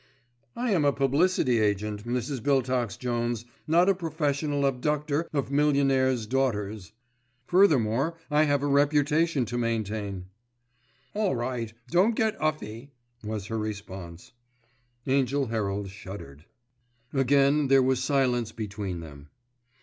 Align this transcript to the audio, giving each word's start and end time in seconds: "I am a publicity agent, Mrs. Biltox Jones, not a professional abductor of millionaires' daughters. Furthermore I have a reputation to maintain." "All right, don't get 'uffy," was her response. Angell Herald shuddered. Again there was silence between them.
"I 0.55 0.71
am 0.71 0.83
a 0.83 0.91
publicity 0.91 1.59
agent, 1.59 2.07
Mrs. 2.07 2.41
Biltox 2.41 2.97
Jones, 2.97 3.45
not 3.67 3.87
a 3.87 3.93
professional 3.93 4.65
abductor 4.65 5.29
of 5.31 5.51
millionaires' 5.51 6.25
daughters. 6.25 6.93
Furthermore 7.45 8.17
I 8.31 8.45
have 8.45 8.63
a 8.63 8.65
reputation 8.65 9.45
to 9.45 9.59
maintain." 9.59 10.25
"All 11.13 11.35
right, 11.35 11.71
don't 11.91 12.15
get 12.15 12.35
'uffy," 12.41 12.89
was 13.23 13.45
her 13.45 13.59
response. 13.59 14.31
Angell 15.05 15.45
Herald 15.49 15.89
shuddered. 15.91 16.45
Again 17.13 17.67
there 17.67 17.83
was 17.83 18.01
silence 18.03 18.51
between 18.51 19.01
them. 19.01 19.29